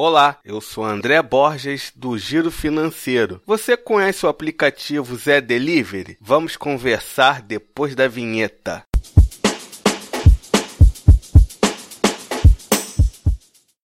[0.00, 3.42] Olá, eu sou André Borges do Giro Financeiro.
[3.44, 6.16] Você conhece o aplicativo Zé Delivery?
[6.20, 8.84] Vamos conversar depois da vinheta.